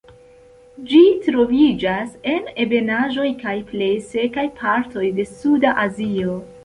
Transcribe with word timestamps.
Ĝi 0.91 1.01
troviĝas 1.25 2.15
en 2.31 2.49
ebenaĵoj 2.65 3.29
kaj 3.45 3.55
plej 3.71 3.93
sekaj 4.15 4.47
partoj 4.63 5.05
de 5.21 5.27
Suda 5.35 5.77
Azio. 5.85 6.41